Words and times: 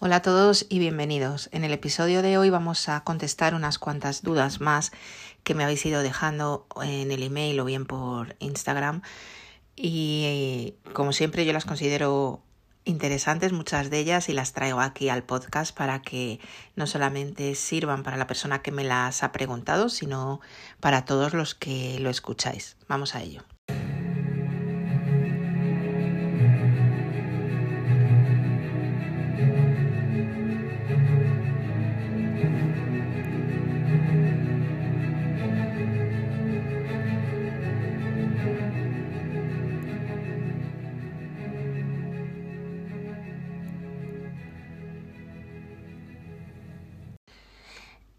Hola 0.00 0.16
a 0.16 0.22
todos 0.22 0.64
y 0.68 0.78
bienvenidos. 0.78 1.48
En 1.50 1.64
el 1.64 1.72
episodio 1.72 2.22
de 2.22 2.38
hoy 2.38 2.50
vamos 2.50 2.88
a 2.88 3.02
contestar 3.02 3.56
unas 3.56 3.80
cuantas 3.80 4.22
dudas 4.22 4.60
más 4.60 4.92
que 5.42 5.56
me 5.56 5.64
habéis 5.64 5.84
ido 5.84 6.02
dejando 6.02 6.68
en 6.80 7.10
el 7.10 7.24
email 7.24 7.58
o 7.58 7.64
bien 7.64 7.84
por 7.84 8.36
Instagram. 8.38 9.02
Y 9.74 10.74
como 10.92 11.12
siempre 11.12 11.44
yo 11.44 11.52
las 11.52 11.64
considero 11.64 12.44
interesantes, 12.84 13.52
muchas 13.52 13.90
de 13.90 13.98
ellas, 13.98 14.28
y 14.28 14.34
las 14.34 14.52
traigo 14.52 14.78
aquí 14.78 15.08
al 15.08 15.24
podcast 15.24 15.76
para 15.76 16.00
que 16.00 16.38
no 16.76 16.86
solamente 16.86 17.56
sirvan 17.56 18.04
para 18.04 18.16
la 18.16 18.28
persona 18.28 18.62
que 18.62 18.70
me 18.70 18.84
las 18.84 19.24
ha 19.24 19.32
preguntado, 19.32 19.88
sino 19.88 20.40
para 20.78 21.04
todos 21.06 21.34
los 21.34 21.56
que 21.56 21.98
lo 21.98 22.08
escucháis. 22.08 22.76
Vamos 22.86 23.16
a 23.16 23.22
ello. 23.22 23.42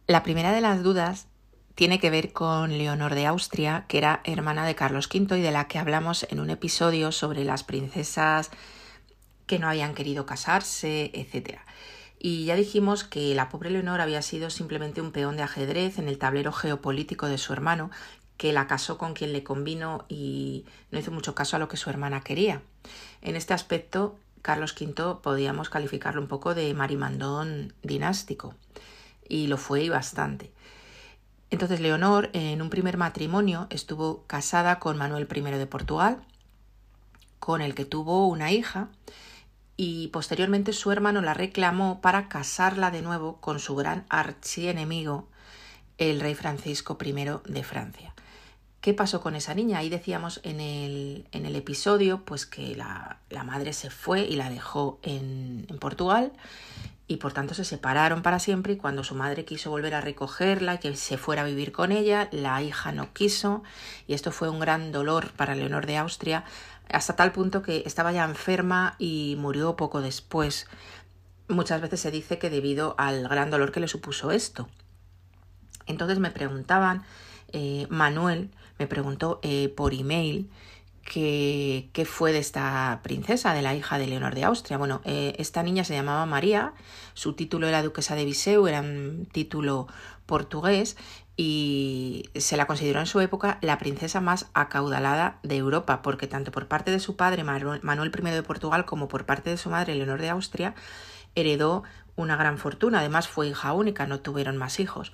La 0.10 0.24
primera 0.24 0.52
de 0.52 0.60
las 0.60 0.82
dudas 0.82 1.28
tiene 1.76 2.00
que 2.00 2.10
ver 2.10 2.34
con 2.34 2.76
Leonor 2.80 3.14
de 3.14 3.28
Austria, 3.28 3.86
que 3.88 4.00
era 4.00 4.22
hermana 4.24 4.66
de 4.66 4.74
Carlos 4.74 5.08
V 5.14 5.38
y 5.38 5.42
de 5.44 5.52
la 5.52 5.68
que 5.68 5.78
hablamos 5.78 6.26
en 6.32 6.40
un 6.40 6.50
episodio 6.50 7.12
sobre 7.12 7.46
las 7.46 7.64
princesas 7.64 8.50
que 9.46 9.60
no 9.60 9.70
habían 9.70 9.94
querido 9.94 10.26
casarse, 10.26 11.12
etc. 11.14 11.60
Y 12.18 12.46
ya 12.46 12.56
dijimos 12.56 13.04
que 13.04 13.36
la 13.36 13.50
pobre 13.50 13.70
Leonor 13.70 14.02
había 14.02 14.24
sido 14.24 14.50
simplemente 14.50 15.00
un 15.00 15.12
peón 15.12 15.38
de 15.38 15.44
ajedrez 15.44 16.00
en 16.00 16.08
el 16.08 16.18
tablero 16.18 16.54
geopolítico 16.54 17.28
de 17.28 17.38
su 17.38 17.54
hermano, 17.54 17.92
que 18.36 18.52
la 18.52 18.66
casó 18.66 18.98
con 18.98 19.14
quien 19.14 19.32
le 19.32 19.44
convino 19.44 20.06
y 20.10 20.66
no 20.90 20.98
hizo 20.98 21.12
mucho 21.12 21.36
caso 21.36 21.56
a 21.56 21.60
lo 21.60 21.68
que 21.68 21.78
su 21.78 21.92
hermana 21.92 22.22
quería. 22.22 22.64
En 23.22 23.36
este 23.36 23.54
aspecto, 23.54 24.18
Carlos 24.42 24.74
V 24.76 25.20
podíamos 25.22 25.70
calificarlo 25.70 26.20
un 26.20 26.28
poco 26.28 26.56
de 26.56 26.74
marimandón 26.74 27.76
dinástico 27.84 28.56
y 29.30 29.48
lo 29.48 29.58
fue 29.58 29.84
y 29.84 29.90
bastante. 29.90 30.52
Entonces 31.52 31.80
Leonor 31.80 32.30
en 32.34 32.62
un 32.62 32.70
primer 32.70 32.98
matrimonio 32.98 33.68
estuvo 33.70 34.24
casada 34.28 34.80
con 34.80 34.98
Manuel 34.98 35.28
I 35.34 35.42
de 35.42 35.68
Portugal, 35.68 36.18
con 37.40 37.62
el 37.62 37.74
que 37.74 37.86
tuvo 37.86 38.28
una 38.28 38.52
hija, 38.52 38.90
y 39.78 40.10
posteriormente 40.10 40.74
su 40.74 40.92
hermano 40.92 41.22
la 41.22 41.34
reclamó 41.34 42.02
para 42.02 42.28
casarla 42.28 42.92
de 42.92 43.02
nuevo 43.02 43.38
con 43.40 43.60
su 43.60 43.76
gran 43.76 44.06
archienemigo, 44.10 45.30
el 45.98 46.20
rey 46.20 46.36
Francisco 46.36 46.98
I 47.02 47.14
de 47.46 47.64
Francia. 47.64 48.14
¿Qué 48.82 48.94
pasó 48.94 49.20
con 49.20 49.36
esa 49.36 49.54
niña? 49.54 49.80
Ahí 49.80 49.90
decíamos 49.90 50.40
en 50.44 50.62
el, 50.62 51.28
en 51.32 51.46
el 51.46 51.56
episodio 51.56 52.24
pues 52.24 52.46
que 52.46 52.76
la, 52.76 53.20
la, 53.30 53.44
madre 53.44 53.74
se 53.74 53.90
fue 53.90 54.22
y 54.22 54.36
la 54.36 54.50
dejó 54.50 55.00
en, 55.02 55.66
en 55.70 55.80
Portugal 55.80 56.32
y 57.10 57.18
por 57.18 57.34
tanto 57.34 57.56
se 57.56 57.66
separaron 57.66 58.22
para 58.22 58.38
siempre 58.38 58.74
y 58.74 58.78
cuando 58.78 59.04
su 59.04 59.16
madre 59.16 59.44
quiso 59.44 59.72
volver 59.72 59.96
a 59.96 60.00
recogerla 60.00 60.76
y 60.76 60.78
que 60.78 60.96
se 60.96 61.18
fuera 61.18 61.42
a 61.42 61.46
vivir 61.46 61.72
con 61.72 61.92
ella, 61.92 62.30
la 62.32 62.62
hija 62.62 62.92
no 62.92 63.12
quiso 63.14 63.64
y 64.06 64.14
esto 64.14 64.32
fue 64.32 64.48
un 64.48 64.60
gran 64.60 64.92
dolor 64.92 65.32
para 65.32 65.56
Leonor 65.56 65.88
de 65.88 65.98
Austria 65.98 66.46
hasta 66.88 67.16
tal 67.16 67.32
punto 67.32 67.64
que 67.64 67.82
estaba 67.88 68.12
ya 68.12 68.26
enferma 68.26 68.96
y 69.00 69.36
murió 69.40 69.76
poco 69.76 70.02
después. 70.02 70.68
Muchas 71.48 71.82
veces 71.82 72.00
se 72.00 72.12
dice 72.12 72.38
que 72.38 72.52
debido 72.52 72.94
al 73.00 73.28
gran 73.28 73.50
dolor 73.50 73.72
que 73.72 73.80
le 73.80 73.88
supuso 73.88 74.30
esto. 74.30 74.70
Entonces 75.88 76.20
me 76.20 76.30
preguntaban, 76.30 77.04
eh, 77.52 77.88
Manuel 77.90 78.52
me 78.78 78.86
preguntó 78.86 79.40
eh, 79.42 79.74
por 79.76 79.96
email 79.96 80.48
¿Qué, 81.10 82.06
fue 82.06 82.32
de 82.32 82.38
esta 82.38 83.00
princesa, 83.02 83.54
de 83.56 83.64
la 83.64 83.74
hija 83.74 83.98
de 83.98 84.06
Leonor 84.06 84.36
de 84.36 84.44
Austria? 84.44 84.78
Bueno, 84.78 85.02
eh, 85.06 85.34
esta 85.40 85.64
niña 85.64 85.84
se 85.84 85.96
llamaba 85.96 86.26
María, 86.28 86.74
su 87.16 87.34
título 87.34 87.68
era 87.68 87.82
duquesa 87.82 88.14
de 88.14 88.26
Viseu, 88.26 88.68
era 88.68 88.82
un 88.82 89.28
título 89.32 89.88
portugués 90.28 90.98
y 91.36 92.30
se 92.36 92.58
la 92.58 92.68
consideró 92.68 93.00
en 93.00 93.08
su 93.08 93.20
época 93.22 93.58
la 93.62 93.80
princesa 93.80 94.22
más 94.22 94.52
acaudalada 94.54 95.40
de 95.42 95.58
Europa, 95.58 96.04
porque 96.04 96.28
tanto 96.28 96.52
por 96.52 96.68
parte 96.68 96.92
de 96.92 97.00
su 97.00 97.16
padre 97.16 97.44
Manuel 97.44 98.12
I 98.16 98.30
de 98.30 98.44
Portugal 98.44 98.86
como 98.86 99.08
por 99.08 99.26
parte 99.26 99.50
de 99.50 99.58
su 99.58 99.72
madre 99.72 99.96
Leonor 99.96 100.22
de 100.22 100.30
Austria 100.30 100.76
heredó 101.34 101.84
una 102.16 102.36
gran 102.36 102.58
fortuna. 102.58 103.00
Además 103.00 103.28
fue 103.28 103.48
hija 103.48 103.74
única, 103.74 104.06
no 104.06 104.20
tuvieron 104.20 104.58
más 104.58 104.80
hijos. 104.80 105.12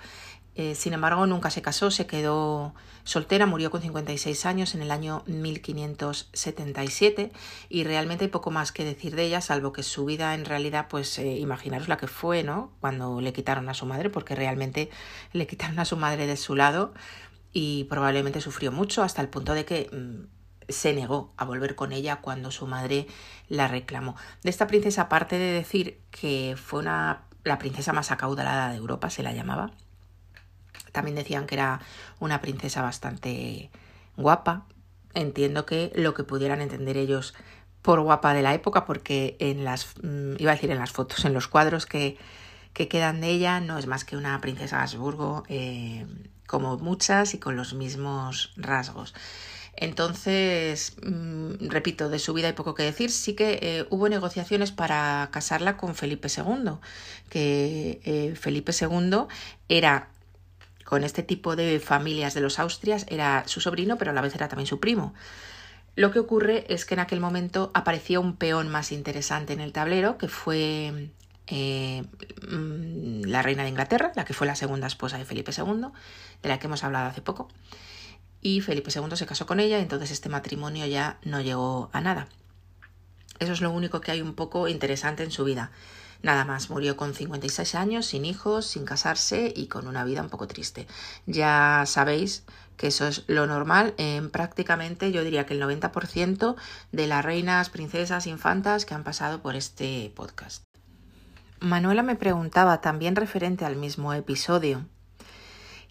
Eh, 0.56 0.76
sin 0.76 0.94
embargo, 0.94 1.28
nunca 1.28 1.50
se 1.50 1.62
casó, 1.62 1.92
se 1.92 2.08
quedó 2.08 2.74
soltera, 3.04 3.46
murió 3.46 3.72
con 3.72 3.82
56 3.82 4.46
años 4.46 4.74
en 4.74 4.82
el 4.82 4.90
año 4.90 5.24
1577 5.28 7.32
y 7.70 7.84
realmente 7.84 8.26
hay 8.26 8.30
poco 8.30 8.52
más 8.52 8.72
que 8.72 8.86
decir 8.86 9.16
de 9.16 9.24
ella, 9.24 9.42
salvo 9.42 9.74
que 9.74 9.84
su 9.84 10.06
vida 10.06 10.34
en 10.34 10.46
realidad, 10.46 10.88
pues 10.90 11.20
eh, 11.20 11.38
imaginaros 11.38 11.90
la 11.90 11.98
que 11.98 12.08
fue, 12.08 12.44
¿no? 12.44 12.72
Cuando 12.80 13.22
le 13.22 13.34
quitaron 13.34 13.68
a 13.70 13.74
su 13.74 13.86
madre, 13.86 14.10
porque 14.10 14.34
realmente 14.34 14.90
le 15.34 15.46
quitaron 15.46 15.78
a 15.80 15.86
su 15.86 15.98
madre 15.98 16.26
de 16.26 16.38
su 16.38 16.56
lado 16.56 16.94
y 17.52 17.84
probablemente 17.86 18.42
sufrió 18.42 18.72
mucho 18.72 19.04
hasta 19.04 19.22
el 19.22 19.30
punto 19.30 19.54
de 19.54 19.66
que 19.66 19.90
mm, 19.92 20.26
se 20.70 20.94
negó 20.94 21.34
a 21.38 21.46
volver 21.46 21.76
con 21.76 21.92
ella 21.92 22.18
cuando 22.22 22.52
su 22.52 22.68
madre 22.68 23.08
la 23.50 23.68
reclamó. 23.68 24.16
De 24.42 24.50
esta 24.50 24.68
princesa, 24.68 25.04
aparte 25.04 25.38
de 25.38 25.52
decir 25.52 26.00
que 26.12 26.56
fue 26.58 26.80
una, 26.80 27.24
la 27.44 27.60
princesa 27.60 27.94
más 27.94 28.12
acaudalada 28.12 28.72
de 28.72 28.78
Europa, 28.78 29.10
se 29.10 29.24
la 29.24 29.34
llamaba, 29.34 29.72
también 30.96 31.16
decían 31.16 31.46
que 31.46 31.56
era 31.56 31.82
una 32.20 32.42
princesa 32.42 32.82
bastante 32.82 33.70
guapa. 34.18 34.66
Entiendo 35.14 35.66
que 35.66 35.92
lo 35.96 36.14
que 36.14 36.24
pudieran 36.24 36.62
entender 36.62 36.98
ellos 36.98 37.36
por 37.82 38.02
guapa 38.02 38.34
de 38.34 38.42
la 38.42 38.54
época, 38.54 38.86
porque 38.86 39.36
en 39.40 39.64
las, 39.64 39.94
mm, 40.02 40.36
iba 40.40 40.52
a 40.52 40.56
decir 40.56 40.72
en 40.72 40.80
las 40.80 40.92
fotos, 40.92 41.26
en 41.26 41.34
los 41.34 41.48
cuadros 41.48 41.86
que, 41.86 42.18
que 42.74 42.88
quedan 42.88 43.22
de 43.22 43.30
ella, 43.30 43.60
no 43.60 43.78
es 43.78 43.88
más 43.88 44.06
que 44.06 44.18
una 44.18 44.40
princesa 44.42 44.82
Habsburgo, 44.82 45.44
eh, 45.50 46.06
como 46.48 46.78
muchas 46.78 47.34
y 47.34 47.40
con 47.40 47.56
los 47.56 47.74
mismos 47.74 48.54
rasgos. 48.58 49.14
Entonces, 49.78 50.96
mm, 51.04 51.68
repito, 51.70 52.10
de 52.10 52.20
su 52.20 52.34
vida 52.34 52.48
hay 52.48 52.54
poco 52.54 52.76
que 52.76 52.84
decir. 52.84 53.12
Sí 53.12 53.34
que 53.34 53.60
eh, 53.62 53.88
hubo 53.90 54.08
negociaciones 54.10 54.72
para 54.72 55.30
casarla 55.32 55.78
con 55.78 55.96
Felipe 55.96 56.30
II, 56.30 56.78
que 57.30 58.00
eh, 58.06 58.36
Felipe 58.36 58.72
II 58.80 59.26
era 59.68 60.10
con 60.86 61.04
este 61.04 61.24
tipo 61.24 61.56
de 61.58 61.80
familias 61.80 62.34
de 62.34 62.42
los 62.42 62.60
Austrias 62.60 63.06
era 63.10 63.44
su 63.48 63.60
sobrino, 63.60 63.98
pero 63.98 64.12
a 64.12 64.14
la 64.14 64.22
vez 64.22 64.36
era 64.36 64.48
también 64.48 64.68
su 64.68 64.80
primo. 64.80 65.14
Lo 65.96 66.12
que 66.12 66.20
ocurre 66.20 66.66
es 66.70 66.86
que 66.86 66.94
en 66.94 67.00
aquel 67.00 67.20
momento 67.20 67.72
apareció 67.74 68.22
un 68.22 68.38
peón 68.38 68.70
más 68.70 68.92
interesante 68.92 69.54
en 69.54 69.62
el 69.62 69.74
tablero, 69.74 70.18
que 70.18 70.28
fue 70.28 71.10
eh, 71.48 72.04
mm, 72.48 73.24
la 73.26 73.42
reina 73.42 73.64
de 73.64 73.70
Inglaterra, 73.70 74.12
la 74.16 74.26
que 74.26 74.34
fue 74.34 74.46
la 74.46 74.56
segunda 74.56 74.88
esposa 74.88 75.18
de 75.18 75.26
Felipe 75.26 75.52
II, 75.58 75.88
de 76.44 76.50
la 76.50 76.60
que 76.60 76.68
hemos 76.68 76.84
hablado 76.84 77.08
hace 77.08 77.22
poco. 77.22 77.50
Y 78.42 78.62
Felipe 78.62 78.92
II 78.94 79.16
se 79.16 79.26
casó 79.26 79.48
con 79.48 79.60
ella, 79.60 79.80
y 79.80 79.82
entonces 79.82 80.12
este 80.12 80.30
matrimonio 80.30 80.86
ya 80.86 81.18
no 81.24 81.42
llegó 81.42 81.90
a 81.94 82.02
nada. 82.02 82.28
Eso 83.40 83.54
es 83.54 83.62
lo 83.62 83.72
único 83.72 84.02
que 84.02 84.12
hay 84.12 84.22
un 84.22 84.36
poco 84.36 84.68
interesante 84.68 85.24
en 85.24 85.32
su 85.32 85.44
vida. 85.46 85.72
Nada 86.26 86.44
más, 86.44 86.72
murió 86.72 86.98
con 86.98 87.14
56 87.14 87.76
años, 87.76 88.08
sin 88.08 88.26
hijos, 88.26 88.66
sin 88.66 88.84
casarse 88.84 89.54
y 89.56 89.68
con 89.68 89.88
una 89.88 90.04
vida 90.04 90.24
un 90.24 90.30
poco 90.30 90.48
triste. 90.48 90.88
Ya 91.28 91.84
sabéis 91.86 92.46
que 92.78 92.88
eso 92.88 93.06
es 93.06 93.26
lo 93.28 93.46
normal 93.46 93.94
en 93.98 94.32
prácticamente, 94.32 95.12
yo 95.12 95.24
diría 95.24 95.46
que 95.46 95.54
el 95.54 95.62
90% 95.62 96.56
de 96.92 97.06
las 97.06 97.24
reinas, 97.24 97.70
princesas, 97.70 98.26
infantas 98.26 98.88
que 98.88 98.96
han 98.96 99.04
pasado 99.04 99.44
por 99.44 99.56
este 99.56 100.12
podcast. 100.16 100.64
Manuela 101.60 102.02
me 102.02 102.16
preguntaba 102.16 102.82
también 102.82 103.16
referente 103.16 103.64
al 103.64 103.76
mismo 103.76 104.12
episodio 104.12 104.84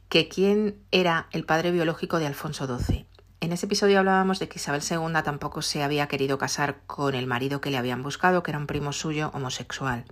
que 0.08 0.26
quién 0.28 0.82
era 0.90 1.28
el 1.30 1.44
padre 1.44 1.70
biológico 1.70 2.18
de 2.18 2.26
Alfonso 2.26 2.66
XII. 2.66 3.06
En 3.38 3.52
ese 3.52 3.66
episodio 3.66 4.00
hablábamos 4.00 4.40
de 4.40 4.48
que 4.48 4.58
Isabel 4.58 4.82
II 4.82 5.22
tampoco 5.22 5.62
se 5.62 5.84
había 5.84 6.08
querido 6.08 6.38
casar 6.38 6.80
con 6.88 7.14
el 7.14 7.28
marido 7.28 7.60
que 7.60 7.70
le 7.70 7.78
habían 7.78 8.02
buscado, 8.02 8.42
que 8.42 8.50
era 8.50 8.58
un 8.58 8.66
primo 8.66 8.92
suyo 8.92 9.30
homosexual 9.32 10.04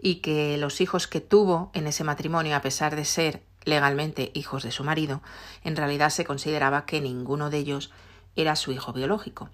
y 0.00 0.16
que 0.16 0.56
los 0.58 0.80
hijos 0.80 1.06
que 1.06 1.20
tuvo 1.20 1.70
en 1.74 1.86
ese 1.86 2.04
matrimonio, 2.04 2.56
a 2.56 2.62
pesar 2.62 2.96
de 2.96 3.04
ser 3.04 3.42
legalmente 3.64 4.30
hijos 4.34 4.62
de 4.62 4.70
su 4.70 4.84
marido, 4.84 5.20
en 5.64 5.76
realidad 5.76 6.10
se 6.10 6.24
consideraba 6.24 6.86
que 6.86 7.00
ninguno 7.00 7.50
de 7.50 7.58
ellos 7.58 7.92
era 8.36 8.56
su 8.56 8.72
hijo 8.72 8.92
biológico. 8.92 9.50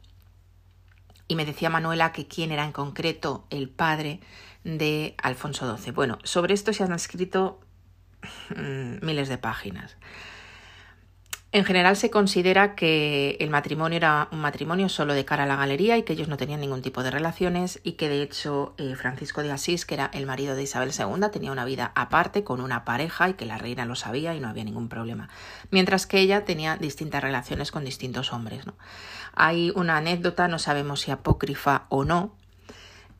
Y 1.26 1.36
me 1.36 1.46
decía 1.46 1.70
Manuela 1.70 2.12
que 2.12 2.28
quién 2.28 2.52
era 2.52 2.64
en 2.64 2.72
concreto 2.72 3.46
el 3.48 3.70
padre 3.70 4.20
de 4.62 5.14
Alfonso 5.22 5.76
XII. 5.76 5.92
Bueno, 5.92 6.18
sobre 6.22 6.54
esto 6.54 6.72
se 6.72 6.84
han 6.84 6.92
escrito 6.92 7.60
mm, 8.54 9.04
miles 9.04 9.28
de 9.28 9.38
páginas. 9.38 9.96
En 11.54 11.64
general 11.64 11.94
se 11.94 12.10
considera 12.10 12.74
que 12.74 13.36
el 13.38 13.48
matrimonio 13.48 13.96
era 13.96 14.26
un 14.32 14.40
matrimonio 14.40 14.88
solo 14.88 15.14
de 15.14 15.24
cara 15.24 15.44
a 15.44 15.46
la 15.46 15.54
galería 15.54 15.96
y 15.96 16.02
que 16.02 16.14
ellos 16.14 16.26
no 16.26 16.36
tenían 16.36 16.58
ningún 16.58 16.82
tipo 16.82 17.04
de 17.04 17.12
relaciones 17.12 17.78
y 17.84 17.92
que 17.92 18.08
de 18.08 18.22
hecho 18.22 18.74
eh, 18.76 18.96
Francisco 18.96 19.40
de 19.40 19.52
Asís, 19.52 19.86
que 19.86 19.94
era 19.94 20.10
el 20.12 20.26
marido 20.26 20.56
de 20.56 20.64
Isabel 20.64 20.90
II, 20.90 21.28
tenía 21.30 21.52
una 21.52 21.64
vida 21.64 21.92
aparte 21.94 22.42
con 22.42 22.60
una 22.60 22.84
pareja 22.84 23.28
y 23.28 23.34
que 23.34 23.46
la 23.46 23.56
reina 23.56 23.84
lo 23.84 23.94
sabía 23.94 24.34
y 24.34 24.40
no 24.40 24.48
había 24.48 24.64
ningún 24.64 24.88
problema. 24.88 25.28
Mientras 25.70 26.08
que 26.08 26.18
ella 26.18 26.44
tenía 26.44 26.76
distintas 26.76 27.22
relaciones 27.22 27.70
con 27.70 27.84
distintos 27.84 28.32
hombres. 28.32 28.64
Hay 29.36 29.70
una 29.76 29.98
anécdota, 29.98 30.48
no 30.48 30.58
sabemos 30.58 31.02
si 31.02 31.12
apócrifa 31.12 31.86
o 31.88 32.04
no, 32.04 32.34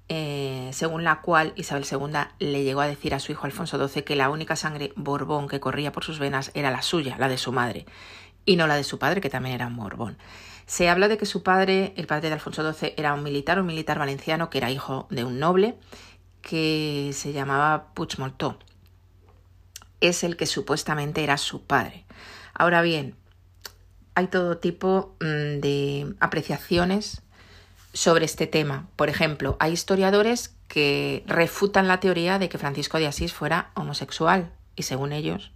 eh, 0.08 0.68
según 0.72 1.02
la 1.02 1.22
cual 1.22 1.54
Isabel 1.56 1.86
II 1.90 2.18
le 2.38 2.62
llegó 2.62 2.82
a 2.82 2.86
decir 2.86 3.14
a 3.14 3.20
su 3.20 3.32
hijo 3.32 3.46
Alfonso 3.46 3.88
XII 3.88 4.02
que 4.02 4.16
la 4.16 4.28
única 4.28 4.54
sangre 4.54 4.92
Borbón 4.96 5.48
que 5.48 5.60
corría 5.60 5.92
por 5.92 6.04
sus 6.04 6.18
venas 6.18 6.50
era 6.52 6.70
la 6.70 6.82
suya, 6.82 7.16
la 7.18 7.28
de 7.28 7.38
su 7.38 7.52
madre, 7.52 7.86
y 8.44 8.56
no 8.56 8.66
la 8.66 8.76
de 8.76 8.84
su 8.84 8.98
padre, 8.98 9.20
que 9.20 9.30
también 9.30 9.54
era 9.54 9.66
un 9.66 9.76
Borbón. 9.76 10.16
Se 10.66 10.88
habla 10.88 11.08
de 11.08 11.18
que 11.18 11.26
su 11.26 11.42
padre, 11.42 11.92
el 11.96 12.06
padre 12.06 12.28
de 12.28 12.34
Alfonso 12.34 12.72
XII, 12.72 12.94
era 12.96 13.14
un 13.14 13.22
militar, 13.22 13.60
un 13.60 13.66
militar 13.66 13.98
valenciano 13.98 14.50
que 14.50 14.58
era 14.58 14.70
hijo 14.70 15.06
de 15.10 15.24
un 15.24 15.38
noble 15.38 15.76
que 16.40 17.10
se 17.12 17.32
llamaba 17.32 17.92
Puigmoltó. 17.94 18.58
Es 20.00 20.24
el 20.24 20.36
que 20.36 20.46
supuestamente 20.46 21.22
era 21.22 21.38
su 21.38 21.62
padre. 21.62 22.04
Ahora 22.54 22.82
bien, 22.82 23.16
hay 24.14 24.28
todo 24.28 24.58
tipo 24.58 25.16
mm, 25.20 25.60
de 25.60 26.14
apreciaciones 26.20 27.22
sobre 27.92 28.24
este 28.24 28.46
tema. 28.46 28.88
Por 28.96 29.08
ejemplo, 29.08 29.56
hay 29.60 29.72
historiadores 29.72 30.54
que 30.68 31.24
refutan 31.26 31.88
la 31.88 32.00
teoría 32.00 32.38
de 32.38 32.48
que 32.48 32.58
Francisco 32.58 32.98
de 32.98 33.06
Asís 33.06 33.32
fuera 33.32 33.70
homosexual 33.74 34.52
y 34.76 34.82
según 34.82 35.12
ellos 35.12 35.52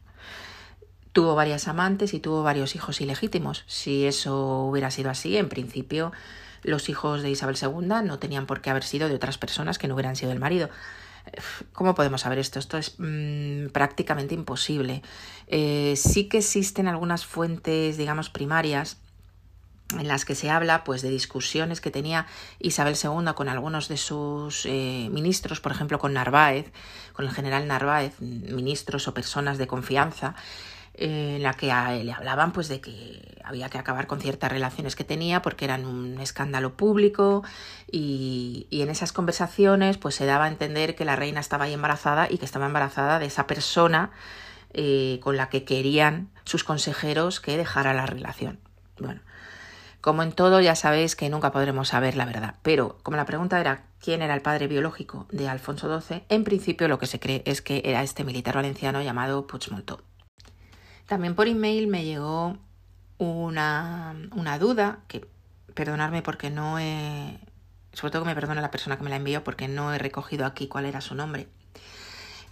tuvo 1.12 1.34
varias 1.34 1.68
amantes 1.68 2.14
y 2.14 2.20
tuvo 2.20 2.42
varios 2.42 2.74
hijos 2.74 3.00
ilegítimos. 3.00 3.64
Si 3.66 4.06
eso 4.06 4.64
hubiera 4.64 4.90
sido 4.90 5.10
así, 5.10 5.36
en 5.36 5.48
principio 5.48 6.12
los 6.62 6.88
hijos 6.88 7.22
de 7.22 7.30
Isabel 7.30 7.56
II 7.60 8.04
no 8.04 8.18
tenían 8.18 8.46
por 8.46 8.60
qué 8.60 8.70
haber 8.70 8.84
sido 8.84 9.08
de 9.08 9.14
otras 9.14 9.38
personas 9.38 9.78
que 9.78 9.88
no 9.88 9.94
hubieran 9.94 10.16
sido 10.16 10.32
el 10.32 10.40
marido. 10.40 10.70
¿Cómo 11.72 11.94
podemos 11.94 12.22
saber 12.22 12.38
esto? 12.38 12.58
Esto 12.58 12.78
es 12.78 12.94
mm, 12.98 13.68
prácticamente 13.68 14.34
imposible. 14.34 15.02
Eh, 15.46 15.94
sí 15.96 16.28
que 16.28 16.38
existen 16.38 16.88
algunas 16.88 17.26
fuentes, 17.26 17.96
digamos, 17.96 18.30
primarias 18.30 18.98
en 19.96 20.06
las 20.06 20.24
que 20.24 20.34
se 20.34 20.50
habla 20.50 20.84
pues 20.84 21.00
de 21.00 21.08
discusiones 21.08 21.80
que 21.80 21.90
tenía 21.90 22.26
Isabel 22.58 22.94
II 23.02 23.32
con 23.34 23.48
algunos 23.48 23.88
de 23.88 23.96
sus 23.96 24.66
eh, 24.66 25.08
ministros, 25.10 25.60
por 25.60 25.72
ejemplo 25.72 25.98
con 25.98 26.12
Narváez, 26.12 26.70
con 27.14 27.24
el 27.24 27.30
general 27.32 27.66
Narváez, 27.66 28.20
ministros 28.20 29.08
o 29.08 29.14
personas 29.14 29.56
de 29.56 29.66
confianza, 29.66 30.34
eh, 31.00 31.36
en 31.36 31.42
la 31.44 31.54
que 31.54 31.66
le 31.66 32.12
hablaban 32.12 32.52
pues 32.52 32.66
de 32.66 32.80
que 32.80 33.38
había 33.44 33.68
que 33.70 33.78
acabar 33.78 34.08
con 34.08 34.20
ciertas 34.20 34.50
relaciones 34.50 34.96
que 34.96 35.04
tenía 35.04 35.42
porque 35.42 35.64
eran 35.64 35.86
un 35.86 36.20
escándalo 36.20 36.76
público 36.76 37.44
y, 37.90 38.66
en 38.70 38.90
esas 38.90 39.12
conversaciones 39.12 39.96
pues 39.96 40.16
se 40.16 40.26
daba 40.26 40.46
a 40.46 40.48
entender 40.48 40.96
que 40.96 41.04
la 41.04 41.14
reina 41.14 41.38
estaba 41.38 41.66
ahí 41.66 41.72
embarazada 41.72 42.26
y 42.28 42.38
que 42.38 42.44
estaba 42.44 42.66
embarazada 42.66 43.20
de 43.20 43.26
esa 43.26 43.46
persona 43.46 44.10
eh, 44.74 45.20
con 45.22 45.36
la 45.36 45.48
que 45.48 45.64
querían 45.64 46.30
sus 46.42 46.64
consejeros 46.64 47.40
que 47.40 47.56
dejara 47.56 47.94
la 47.94 48.04
relación. 48.04 48.58
Bueno, 48.98 49.20
como 50.00 50.24
en 50.24 50.32
todo, 50.32 50.60
ya 50.60 50.74
sabéis 50.74 51.14
que 51.14 51.30
nunca 51.30 51.52
podremos 51.52 51.88
saber 51.88 52.16
la 52.16 52.24
verdad, 52.24 52.56
pero 52.62 52.98
como 53.04 53.16
la 53.16 53.24
pregunta 53.24 53.60
era 53.60 53.84
quién 54.00 54.20
era 54.20 54.34
el 54.34 54.42
padre 54.42 54.66
biológico 54.66 55.26
de 55.30 55.48
Alfonso 55.48 56.00
XII, 56.00 56.24
en 56.28 56.42
principio 56.42 56.88
lo 56.88 56.98
que 56.98 57.06
se 57.06 57.20
cree 57.20 57.42
es 57.46 57.62
que 57.62 57.82
era 57.84 58.02
este 58.02 58.24
militar 58.24 58.56
valenciano 58.56 59.00
llamado 59.00 59.46
Puigmoltó. 59.46 60.02
También 61.08 61.34
por 61.34 61.48
email 61.48 61.86
me 61.86 62.04
llegó 62.04 62.58
una, 63.16 64.14
una 64.36 64.58
duda, 64.58 64.98
que 65.08 65.26
perdonadme 65.72 66.20
porque 66.20 66.50
no 66.50 66.78
he, 66.78 67.38
sobre 67.94 68.12
todo 68.12 68.24
que 68.24 68.28
me 68.28 68.34
perdone 68.34 68.60
la 68.60 68.70
persona 68.70 68.98
que 68.98 69.04
me 69.04 69.08
la 69.08 69.16
envió 69.16 69.42
porque 69.42 69.68
no 69.68 69.94
he 69.94 69.98
recogido 69.98 70.44
aquí 70.44 70.68
cuál 70.68 70.84
era 70.84 71.00
su 71.00 71.14
nombre. 71.14 71.48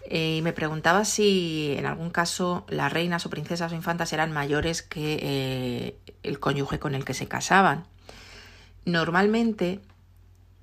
Eh, 0.08 0.36
y 0.38 0.42
me 0.42 0.54
preguntaba 0.54 1.04
si 1.04 1.74
en 1.76 1.84
algún 1.84 2.08
caso 2.08 2.64
las 2.70 2.90
reinas 2.90 3.26
o 3.26 3.30
princesas 3.30 3.72
o 3.72 3.74
infantas 3.74 4.14
eran 4.14 4.32
mayores 4.32 4.80
que 4.80 5.18
eh, 5.20 5.98
el 6.22 6.40
cónyuge 6.40 6.78
con 6.78 6.94
el 6.94 7.04
que 7.04 7.12
se 7.12 7.28
casaban. 7.28 7.84
Normalmente 8.86 9.82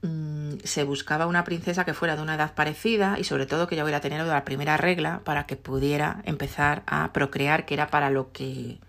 mm, 0.04 0.60
se 0.64 0.84
buscaba 0.84 1.26
una 1.26 1.44
princesa 1.44 1.86
que 1.86 1.96
fuera 1.96 2.16
de 2.16 2.22
una 2.22 2.36
edad 2.36 2.54
parecida 2.54 3.18
y 3.18 3.24
sobre 3.24 3.48
todo 3.48 3.68
que 3.68 3.76
ya 3.76 3.84
hubiera 3.84 4.02
tenido 4.02 4.26
la 4.26 4.46
primera 4.46 4.78
regla 4.78 5.22
para 5.24 5.46
que 5.46 5.56
pudiera 5.56 6.22
empezar 6.26 6.84
a 6.86 7.12
procrear, 7.14 7.66
que 7.66 7.74
era 7.74 7.88
para 7.88 8.12
lo 8.12 8.32
que, 8.32 8.80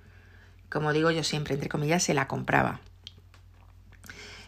como 0.69 0.93
digo 0.93 1.11
yo 1.11 1.25
siempre, 1.25 1.55
entre 1.55 1.71
comillas, 1.71 2.03
se 2.03 2.15
la 2.15 2.29
compraba. 2.29 2.81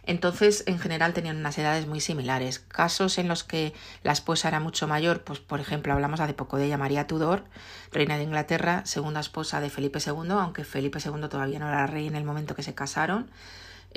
Entonces, 0.06 0.62
en 0.66 0.78
general, 0.78 1.12
tenían 1.12 1.36
unas 1.36 1.58
edades 1.58 1.88
muy 1.88 2.00
similares. 2.00 2.60
Casos 2.60 3.18
en 3.18 3.26
los 3.26 3.42
que 3.42 3.74
la 4.04 4.12
esposa 4.12 4.46
era 4.46 4.60
mucho 4.60 4.86
mayor, 4.86 5.24
pues 5.24 5.40
por 5.40 5.58
ejemplo, 5.58 5.92
hablamos 5.92 6.20
hace 6.20 6.32
poco 6.32 6.58
de 6.58 6.66
ella, 6.66 6.78
María 6.78 7.08
Tudor, 7.08 7.44
reina 7.90 8.16
de 8.16 8.22
Inglaterra, 8.22 8.82
segunda 8.86 9.18
esposa 9.18 9.60
de 9.60 9.68
Felipe 9.68 9.98
II, 9.98 10.30
aunque 10.30 10.62
Felipe 10.62 11.00
II 11.04 11.28
todavía 11.28 11.58
no 11.58 11.68
era 11.68 11.88
rey 11.88 12.06
en 12.06 12.14
el 12.14 12.24
momento 12.24 12.54
que 12.54 12.62
se 12.62 12.72
casaron, 12.72 13.28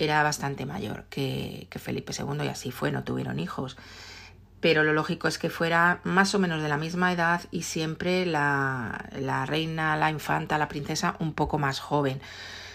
era 0.03 0.23
bastante 0.23 0.65
mayor 0.65 1.05
que, 1.09 1.67
Felipe 1.75 2.13
II 2.17 2.43
y 2.43 2.47
así 2.47 2.71
fue, 2.71 2.91
no 2.91 3.03
tuvieron 3.03 3.39
hijos. 3.39 3.77
Pero 4.59 4.83
lo 4.83 4.93
lógico 4.93 5.27
es 5.27 5.37
que 5.37 5.49
fuera 5.49 6.01
más 6.03 6.35
o 6.35 6.39
menos 6.39 6.61
de 6.61 6.67
la 6.69 6.77
misma 6.77 7.13
edad 7.13 7.41
y 7.49 7.61
siempre 7.61 8.25
la, 8.25 9.09
la 9.17 9.45
reina, 9.45 9.95
la 9.95 10.09
infanta, 10.09 10.57
la 10.57 10.67
princesa 10.67 11.15
un 11.19 11.33
poco 11.33 11.59
más 11.59 11.79
joven 11.79 12.21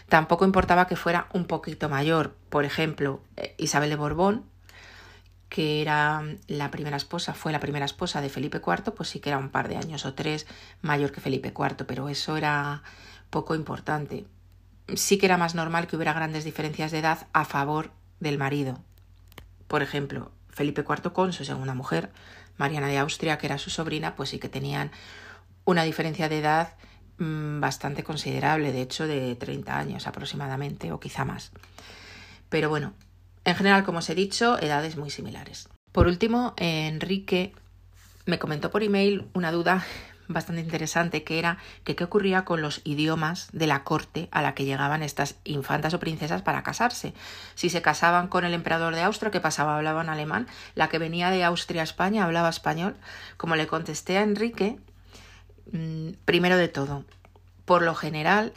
Tampoco 0.09 0.45
importaba 0.45 0.87
que 0.87 0.97
fuera 0.97 1.29
un 1.33 1.47
poquito 1.47 1.89
mayor. 1.89 2.35
Por 2.51 2.65
ejemplo, 2.65 3.21
eh, 3.37 3.55
Isabel 3.59 3.91
de 3.91 3.97
Borbón, 3.97 4.45
que 5.49 5.81
era 5.81 6.23
la 6.47 6.71
primera 6.71 6.97
esposa, 6.97 7.33
fue 7.35 7.53
la 7.53 7.61
primera 7.61 7.87
esposa 7.87 8.21
de 8.21 8.29
Felipe 8.29 8.61
IV, 8.65 8.93
pues 8.95 9.09
sí 9.09 9.21
que 9.21 9.31
era 9.31 9.39
un 9.39 9.51
par 9.51 9.69
de 9.69 9.77
años 9.77 10.05
o 10.05 10.15
tres 10.15 10.47
mayor 10.83 11.13
que 11.13 11.21
Felipe 11.21 11.53
IV, 11.57 11.87
pero 11.87 12.09
eso 12.09 12.37
era 12.37 12.83
poco 13.31 13.55
importante. 13.55 14.27
Sí 14.95 15.19
que 15.19 15.27
era 15.27 15.39
más 15.39 15.55
normal 15.55 15.87
que 15.87 15.97
hubiera 15.97 16.13
grandes 16.13 16.45
diferencias 16.45 16.93
de 16.93 16.99
edad 16.99 17.27
a 17.33 17.45
favor 17.45 17.91
del 18.21 18.39
marido. 18.39 18.81
Por 19.67 19.83
ejemplo, 19.83 20.33
Felipe 20.51 20.85
IV 20.87 21.13
con 21.13 21.33
su 21.33 21.45
segunda 21.45 21.75
mujer, 21.75 22.11
Mariana 22.57 22.89
de 22.89 22.99
Austria, 22.99 23.39
que 23.39 23.47
era 23.47 23.59
su 23.59 23.71
sobrina, 23.71 24.15
pues 24.15 24.31
sí 24.31 24.39
que 24.39 24.49
tenían 24.49 24.91
una 25.65 25.83
diferencia 25.85 26.29
de 26.29 26.39
edad 26.39 26.75
Mm, 27.19 27.61
bastante 27.61 28.03
considerable, 28.03 28.73
de 28.73 28.83
hecho 28.83 29.07
de 29.07 29.37
30 29.37 29.79
años 29.79 30.07
aproximadamente 30.07 30.91
o 30.91 30.99
quizá 30.99 31.25
más. 31.25 31.53
Pero 32.49 32.69
bueno, 32.69 32.95
en 33.45 33.55
general, 33.55 33.85
como 33.85 33.99
os 33.99 34.11
he 34.11 34.15
dicho, 34.15 34.59
edades 34.59 34.97
muy 34.97 35.11
similares. 35.11 35.69
Por 35.93 36.09
último, 36.09 36.55
Enrique 36.57 37.53
me 38.27 38.41
comentó 38.41 38.71
por 38.71 38.83
email 38.83 39.29
una 39.33 39.53
duda 39.53 39.85
bastante 40.29 40.63
interesante 40.63 41.25
que 41.25 41.39
era 41.39 41.59
que 41.85 41.97
qué 41.97 42.05
ocurría 42.05 42.45
con 42.45 42.63
los 42.63 42.81
idiomas 42.85 43.49
de 43.53 43.67
la 43.67 43.85
corte 43.85 44.29
a 44.31 44.43
la 44.43 44.55
que 44.55 44.65
llegaban 44.65 45.03
estas 45.03 45.37
infantas 45.45 45.95
o 45.95 46.01
princesas 46.01 46.43
para 46.43 46.63
casarse. 46.63 47.15
Si 47.55 47.71
se 47.71 47.83
casaban 47.83 48.29
con 48.29 48.45
el 48.45 48.55
emperador 48.55 48.95
de 48.95 49.03
Austria, 49.03 49.31
¿qué 49.31 49.41
pasaba? 49.41 49.77
Hablaban 49.77 50.09
alemán. 50.09 50.47
La 50.75 50.89
que 50.89 50.99
venía 50.99 51.31
de 51.31 51.45
Austria 51.45 51.83
a 51.83 51.85
España 51.85 52.25
hablaba 52.25 52.49
español. 52.49 52.97
Como 53.37 53.57
le 53.57 53.67
contesté 53.67 54.19
a 54.19 54.23
Enrique, 54.23 54.79
Mm, 55.73 56.13
primero 56.25 56.57
de 56.57 56.69
todo, 56.69 57.05
por 57.65 57.83
lo 57.83 57.95
general 57.95 58.53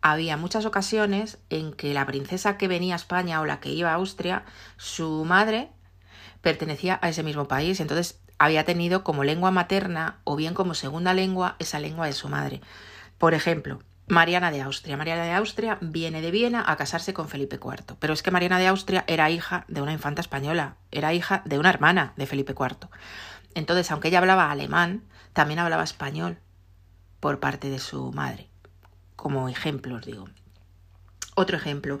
había 0.00 0.36
muchas 0.36 0.64
ocasiones 0.64 1.38
en 1.50 1.72
que 1.72 1.94
la 1.94 2.06
princesa 2.06 2.56
que 2.56 2.68
venía 2.68 2.94
a 2.94 2.96
España 2.96 3.40
o 3.40 3.46
la 3.46 3.60
que 3.60 3.70
iba 3.70 3.90
a 3.90 3.94
Austria, 3.94 4.44
su 4.76 5.24
madre 5.24 5.70
pertenecía 6.42 6.98
a 7.02 7.08
ese 7.08 7.22
mismo 7.22 7.48
país, 7.48 7.80
entonces 7.80 8.20
había 8.38 8.64
tenido 8.64 9.04
como 9.04 9.24
lengua 9.24 9.50
materna 9.50 10.18
o 10.24 10.36
bien 10.36 10.54
como 10.54 10.74
segunda 10.74 11.14
lengua 11.14 11.56
esa 11.58 11.78
lengua 11.80 12.06
de 12.06 12.12
su 12.12 12.28
madre. 12.28 12.60
Por 13.18 13.34
ejemplo, 13.34 13.80
Mariana 14.08 14.50
de 14.50 14.62
Austria. 14.62 14.96
Mariana 14.96 15.24
de 15.24 15.32
Austria 15.32 15.78
viene 15.80 16.22
de 16.22 16.30
Viena 16.30 16.64
a 16.66 16.76
casarse 16.76 17.12
con 17.12 17.28
Felipe 17.28 17.56
IV. 17.62 17.96
Pero 17.98 18.14
es 18.14 18.22
que 18.22 18.30
Mariana 18.30 18.58
de 18.58 18.66
Austria 18.66 19.04
era 19.06 19.30
hija 19.30 19.64
de 19.68 19.82
una 19.82 19.92
infanta 19.92 20.22
española, 20.22 20.76
era 20.90 21.12
hija 21.12 21.42
de 21.44 21.58
una 21.58 21.70
hermana 21.70 22.14
de 22.16 22.26
Felipe 22.26 22.54
IV. 22.58 22.88
Entonces, 23.54 23.90
aunque 23.90 24.08
ella 24.08 24.18
hablaba 24.18 24.50
alemán, 24.50 25.02
también 25.32 25.58
hablaba 25.58 25.84
español 25.84 26.38
por 27.20 27.38
parte 27.38 27.68
de 27.68 27.78
su 27.78 28.12
madre. 28.12 28.48
Como 29.16 29.48
ejemplo, 29.48 29.96
os 29.96 30.06
digo. 30.06 30.28
Otro 31.34 31.56
ejemplo, 31.56 32.00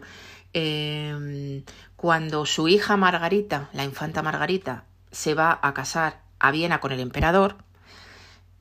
em, 0.52 1.64
cuando 1.96 2.46
su 2.46 2.68
hija 2.68 2.96
Margarita, 2.96 3.68
la 3.72 3.84
infanta 3.84 4.22
Margarita, 4.22 4.84
se 5.10 5.34
va 5.34 5.58
a 5.62 5.74
casar 5.74 6.27
a 6.38 6.50
Viena 6.50 6.80
con 6.80 6.92
el 6.92 7.00
emperador, 7.00 7.56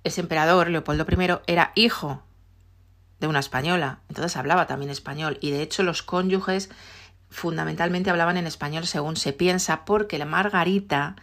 ese 0.03 0.21
emperador, 0.21 0.69
Leopoldo 0.69 1.05
I, 1.09 1.39
era 1.47 1.71
hijo 1.75 2.23
de 3.19 3.27
una 3.27 3.39
española, 3.39 3.99
entonces 4.09 4.37
hablaba 4.37 4.67
también 4.67 4.91
español 4.91 5.37
y 5.41 5.51
de 5.51 5.61
hecho 5.61 5.83
los 5.83 6.03
cónyuges 6.03 6.69
fundamentalmente 7.29 8.09
hablaban 8.09 8.37
en 8.37 8.47
español 8.47 8.85
según 8.87 9.17
se 9.17 9.33
piensa 9.33 9.85
porque 9.85 10.17
la 10.17 10.25
Margarita 10.25 11.15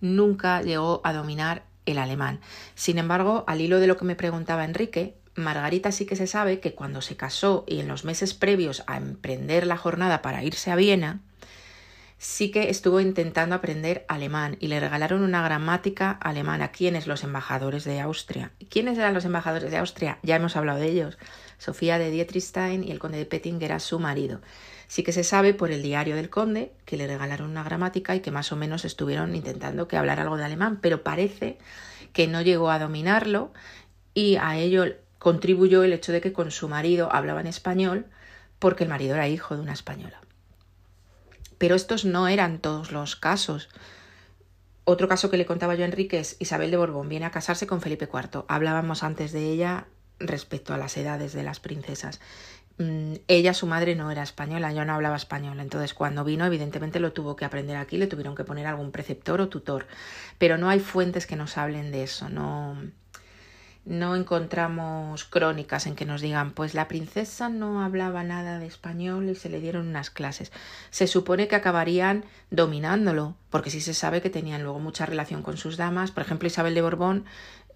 nunca 0.00 0.62
llegó 0.62 1.00
a 1.04 1.12
dominar 1.12 1.64
el 1.86 1.98
alemán. 1.98 2.40
Sin 2.74 2.98
embargo, 2.98 3.44
al 3.46 3.60
hilo 3.60 3.80
de 3.80 3.86
lo 3.86 3.96
que 3.96 4.04
me 4.04 4.14
preguntaba 4.14 4.64
Enrique, 4.64 5.16
Margarita 5.34 5.90
sí 5.92 6.04
que 6.04 6.16
se 6.16 6.26
sabe 6.26 6.60
que 6.60 6.74
cuando 6.74 7.00
se 7.00 7.16
casó 7.16 7.64
y 7.66 7.80
en 7.80 7.88
los 7.88 8.04
meses 8.04 8.34
previos 8.34 8.82
a 8.86 8.96
emprender 8.96 9.66
la 9.66 9.76
jornada 9.76 10.20
para 10.20 10.44
irse 10.44 10.70
a 10.70 10.76
Viena, 10.76 11.20
sí 12.18 12.50
que 12.50 12.68
estuvo 12.68 13.00
intentando 13.00 13.54
aprender 13.54 14.04
alemán 14.08 14.56
y 14.60 14.66
le 14.66 14.80
regalaron 14.80 15.22
una 15.22 15.42
gramática 15.42 16.10
alemana. 16.10 16.72
¿Quiénes? 16.72 17.06
Los 17.06 17.24
embajadores 17.24 17.84
de 17.84 18.00
Austria. 18.00 18.50
¿Quiénes 18.68 18.98
eran 18.98 19.14
los 19.14 19.24
embajadores 19.24 19.70
de 19.70 19.78
Austria? 19.78 20.18
Ya 20.22 20.36
hemos 20.36 20.56
hablado 20.56 20.80
de 20.80 20.88
ellos. 20.88 21.18
Sofía 21.58 21.98
de 21.98 22.10
Dietrichstein 22.10 22.84
y 22.84 22.90
el 22.90 22.98
conde 22.98 23.18
de 23.18 23.26
Petting 23.26 23.62
era 23.62 23.78
su 23.78 23.98
marido. 24.00 24.40
Sí 24.88 25.02
que 25.02 25.12
se 25.12 25.22
sabe 25.22 25.54
por 25.54 25.70
el 25.70 25.82
diario 25.82 26.16
del 26.16 26.30
conde 26.30 26.72
que 26.84 26.96
le 26.96 27.06
regalaron 27.06 27.50
una 27.50 27.62
gramática 27.62 28.16
y 28.16 28.20
que 28.20 28.30
más 28.30 28.52
o 28.52 28.56
menos 28.56 28.84
estuvieron 28.84 29.34
intentando 29.34 29.86
que 29.86 29.96
hablara 29.96 30.22
algo 30.22 30.36
de 30.36 30.44
alemán, 30.44 30.78
pero 30.80 31.02
parece 31.02 31.58
que 32.12 32.26
no 32.26 32.42
llegó 32.42 32.70
a 32.70 32.78
dominarlo 32.78 33.52
y 34.14 34.36
a 34.36 34.56
ello 34.56 34.84
contribuyó 35.18 35.84
el 35.84 35.92
hecho 35.92 36.12
de 36.12 36.20
que 36.20 36.32
con 36.32 36.50
su 36.50 36.68
marido 36.68 37.12
hablaba 37.12 37.40
en 37.40 37.46
español 37.46 38.06
porque 38.58 38.84
el 38.84 38.90
marido 38.90 39.14
era 39.14 39.28
hijo 39.28 39.54
de 39.54 39.62
una 39.62 39.72
española. 39.72 40.20
Pero 41.58 41.74
estos 41.74 42.04
no 42.04 42.28
eran 42.28 42.58
todos 42.58 42.92
los 42.92 43.16
casos. 43.16 43.68
Otro 44.84 45.08
caso 45.08 45.30
que 45.30 45.36
le 45.36 45.46
contaba 45.46 45.74
yo 45.74 45.82
a 45.82 45.86
Enrique 45.86 46.18
es 46.18 46.36
Isabel 46.38 46.70
de 46.70 46.78
Borbón 46.78 47.08
viene 47.08 47.26
a 47.26 47.30
casarse 47.30 47.66
con 47.66 47.82
Felipe 47.82 48.08
IV. 48.12 48.44
Hablábamos 48.48 49.02
antes 49.02 49.32
de 49.32 49.50
ella 49.50 49.86
respecto 50.18 50.72
a 50.72 50.78
las 50.78 50.96
edades 50.96 51.32
de 51.32 51.42
las 51.42 51.60
princesas. 51.60 52.20
Mm, 52.78 53.14
ella, 53.26 53.54
su 53.54 53.66
madre, 53.66 53.96
no 53.96 54.10
era 54.10 54.22
española, 54.22 54.72
yo 54.72 54.84
no 54.84 54.94
hablaba 54.94 55.16
español. 55.16 55.60
Entonces, 55.60 55.94
cuando 55.94 56.24
vino, 56.24 56.46
evidentemente 56.46 57.00
lo 57.00 57.12
tuvo 57.12 57.36
que 57.36 57.44
aprender 57.44 57.76
aquí, 57.76 57.98
le 57.98 58.06
tuvieron 58.06 58.34
que 58.34 58.44
poner 58.44 58.66
algún 58.66 58.92
preceptor 58.92 59.40
o 59.40 59.48
tutor. 59.48 59.86
Pero 60.38 60.58
no 60.58 60.70
hay 60.70 60.80
fuentes 60.80 61.26
que 61.26 61.36
nos 61.36 61.58
hablen 61.58 61.92
de 61.92 62.04
eso, 62.04 62.28
no 62.28 62.78
no 63.88 64.14
encontramos 64.14 65.24
crónicas 65.24 65.86
en 65.86 65.94
que 65.94 66.04
nos 66.04 66.20
digan, 66.20 66.52
pues 66.52 66.74
la 66.74 66.88
princesa 66.88 67.48
no 67.48 67.82
hablaba 67.82 68.22
nada 68.22 68.58
de 68.58 68.66
español 68.66 69.30
y 69.30 69.34
se 69.34 69.48
le 69.48 69.60
dieron 69.60 69.88
unas 69.88 70.10
clases. 70.10 70.52
Se 70.90 71.06
supone 71.06 71.48
que 71.48 71.56
acabarían 71.56 72.26
dominándolo, 72.50 73.34
porque 73.48 73.70
sí 73.70 73.80
se 73.80 73.94
sabe 73.94 74.20
que 74.20 74.28
tenían 74.28 74.62
luego 74.62 74.78
mucha 74.78 75.06
relación 75.06 75.42
con 75.42 75.56
sus 75.56 75.78
damas. 75.78 76.10
Por 76.10 76.22
ejemplo, 76.22 76.46
Isabel 76.46 76.74
de 76.74 76.82
Borbón 76.82 77.24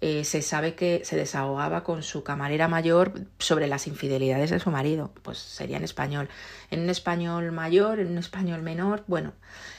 eh, 0.01 0.23
se 0.23 0.43
sabe 0.43 0.75
que 0.75 1.01
se 1.03 1.15
desahogaba 1.15 1.83
con 1.83 2.03
su 2.03 2.23
camarera 2.23 2.67
mayor 2.67 3.13
sobre 3.39 3.67
las 3.67 3.87
infidelidades 3.87 4.51
de 4.51 4.59
su 4.59 4.69
marido. 4.69 5.11
Pues 5.23 5.39
sería 5.39 5.77
en 5.77 5.83
español. 5.83 6.29
En 6.69 6.81
un 6.81 6.91
español 6.91 7.51
mayor, 7.51 7.99
en 7.99 8.11
un 8.11 8.19
español 8.19 8.61
menor, 8.61 9.03
bueno, 9.07 9.33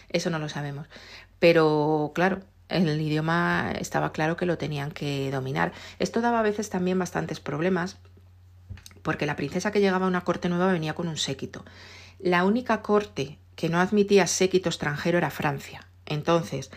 eso 0.08 0.30
no 0.30 0.40
lo 0.40 0.48
sabemos. 0.48 0.88
Pero 1.38 2.10
claro, 2.12 2.40
el 2.74 3.00
idioma 3.00 3.72
estaba 3.78 4.12
claro 4.12 4.36
que 4.36 4.46
lo 4.46 4.58
tenían 4.58 4.90
que 4.90 5.30
dominar. 5.30 5.72
Esto 5.98 6.20
daba 6.20 6.40
a 6.40 6.42
veces 6.42 6.70
también 6.70 6.98
bastantes 6.98 7.40
problemas, 7.40 7.98
porque 9.02 9.26
la 9.26 9.36
princesa 9.36 9.70
que 9.70 9.80
llegaba 9.80 10.06
a 10.06 10.08
una 10.08 10.24
corte 10.24 10.48
nueva 10.48 10.72
venía 10.72 10.94
con 10.94 11.08
un 11.08 11.16
séquito. 11.16 11.64
La 12.18 12.44
única 12.44 12.82
corte 12.82 13.38
que 13.54 13.68
no 13.68 13.80
admitía 13.80 14.26
séquito 14.26 14.68
extranjero 14.68 15.18
era 15.18 15.30
Francia. 15.30 15.86
Entonces, 16.06 16.70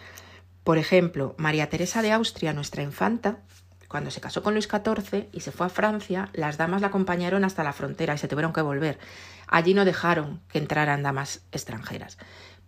por 0.64 0.78
ejemplo, 0.78 1.34
María 1.38 1.70
Teresa 1.70 2.02
de 2.02 2.12
Austria, 2.12 2.54
nuestra 2.54 2.84
infanta, 2.84 3.40
cuando 3.88 4.12
se 4.12 4.22
casó 4.22 4.44
con 4.44 4.54
Luis 4.54 4.68
XIV 4.68 5.30
y 5.32 5.40
se 5.40 5.52
fue 5.52 5.66
a 5.66 5.70
Francia, 5.70 6.30
las 6.34 6.58
damas 6.58 6.82
la 6.82 6.88
acompañaron 6.88 7.46
hasta 7.46 7.64
la 7.64 7.74
frontera 7.74 8.14
y 8.14 8.18
se 8.18 8.28
tuvieron 8.28 8.54
que 8.54 8.62
volver. 8.62 9.00
Allí 9.48 9.74
no 9.74 9.86
dejaron 9.86 10.42
que 10.52 10.60
entraran 10.60 11.04
damas 11.04 11.42
extranjeras. 11.52 12.18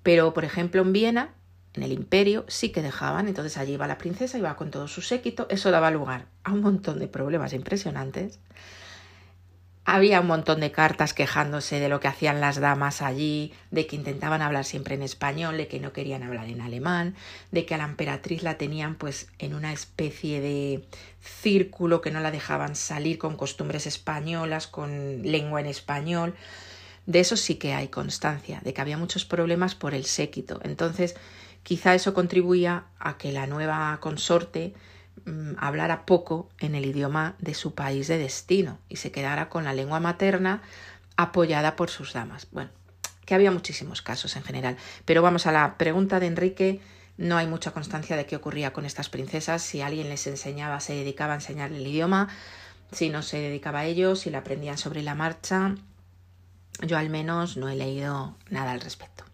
Pero, 0.02 0.34
por 0.34 0.46
ejemplo, 0.46 0.82
en 0.82 0.94
Viena 0.94 1.34
en 1.74 1.84
el 1.84 1.92
imperio 1.92 2.46
sí 2.48 2.70
que 2.70 2.82
dejaban, 2.82 3.28
entonces 3.28 3.58
allí 3.58 3.74
iba 3.74 3.88
la 3.88 3.98
princesa, 3.98 4.38
iba 4.38 4.56
con 4.56 4.72
todo 4.72 4.88
su 4.88 5.02
séquito, 5.02 5.48
eso 5.50 5.72
daba 5.72 5.92
lugar 5.92 6.26
a 6.44 6.52
un 6.54 6.62
montón 6.62 7.00
de 7.00 7.08
problemas 7.08 7.54
impresionantes. 7.54 8.40
Había 9.86 10.22
un 10.22 10.28
montón 10.28 10.60
de 10.60 10.72
cartas 10.72 11.16
quejándose 11.16 11.80
de 11.80 11.90
lo 11.90 12.00
que 12.00 12.08
hacían 12.08 12.42
las 12.42 12.60
damas 12.60 13.02
allí, 13.02 13.54
de 13.72 13.88
que 13.88 13.96
intentaban 13.96 14.44
hablar 14.44 14.64
siempre 14.64 14.94
en 14.94 15.02
español, 15.02 15.58
de 15.58 15.68
que 15.68 15.80
no 15.80 15.94
querían 15.94 16.22
hablar 16.22 16.48
en 16.48 16.62
alemán, 16.62 17.16
de 17.52 17.66
que 17.66 17.74
a 17.74 17.80
la 17.80 17.86
emperatriz 17.86 18.44
la 18.44 18.58
tenían 18.60 18.96
pues 18.96 19.30
en 19.40 19.56
una 19.56 19.74
especie 19.74 20.42
de 20.42 20.86
círculo 21.22 22.02
que 22.02 22.12
no 22.12 22.20
la 22.20 22.30
dejaban 22.30 22.76
salir 22.76 23.18
con 23.18 23.36
costumbres 23.36 23.88
españolas, 23.88 24.68
con 24.68 25.24
lengua 25.24 25.60
en 25.60 25.66
español. 25.66 26.36
De 27.08 27.20
eso 27.22 27.36
sí 27.36 27.56
que 27.56 27.74
hay 27.74 27.88
constancia, 27.88 28.60
de 28.64 28.76
que 28.76 28.82
había 28.82 28.98
muchos 29.00 29.26
problemas 29.26 29.74
por 29.74 29.96
el 29.96 30.06
séquito. 30.06 30.60
Entonces, 30.64 31.16
Quizá 31.70 31.94
eso 31.94 32.16
contribuía 32.16 32.86
a 32.98 33.20
que 33.20 33.32
la 33.32 33.46
nueva 33.46 33.96
consorte 34.02 34.74
mm, 35.26 35.52
hablara 35.60 36.04
poco 36.08 36.50
en 36.58 36.74
el 36.74 36.84
idioma 36.84 37.36
de 37.38 37.54
su 37.54 37.76
país 37.76 38.08
de 38.08 38.18
destino 38.18 38.80
y 38.90 38.96
se 38.96 39.12
quedara 39.12 39.50
con 39.50 39.66
la 39.66 39.74
lengua 39.74 40.00
materna 40.00 40.64
apoyada 41.16 41.76
por 41.76 41.92
sus 41.92 42.14
damas. 42.14 42.48
Bueno, 42.52 42.72
que 43.24 43.36
había 43.36 43.52
muchísimos 43.52 44.02
casos 44.02 44.36
en 44.36 44.42
general. 44.42 44.78
Pero 45.06 45.22
vamos 45.22 45.46
a 45.46 45.52
la 45.52 45.78
pregunta 45.78 46.20
de 46.20 46.26
Enrique. 46.26 46.82
No 47.18 47.38
hay 47.38 47.46
mucha 47.46 47.70
constancia 47.70 48.18
de 48.18 48.26
qué 48.26 48.36
ocurría 48.36 48.74
con 48.74 48.88
estas 48.88 49.10
princesas, 49.10 49.62
si 49.62 49.82
alguien 49.82 50.10
les 50.10 50.26
enseñaba, 50.26 50.80
se 50.80 50.96
dedicaba 50.96 51.34
a 51.34 51.36
enseñarle 51.36 51.78
el 51.78 51.86
idioma, 51.86 52.30
si 52.92 53.10
no 53.10 53.22
se 53.22 53.38
dedicaba 53.38 53.82
a 53.82 53.86
ello, 53.86 54.16
si 54.16 54.32
lo 54.32 54.40
aprendían 54.40 54.80
sobre 54.80 55.04
la 55.04 55.14
marcha. 55.14 55.76
Yo 56.82 56.98
al 56.98 57.12
menos 57.12 57.58
no 57.58 57.70
he 57.70 57.76
leído 57.76 58.36
nada 58.50 58.72
al 58.72 58.82
respecto. 58.82 59.29